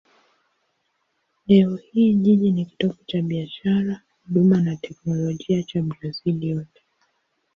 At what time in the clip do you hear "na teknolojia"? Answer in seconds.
4.61-5.63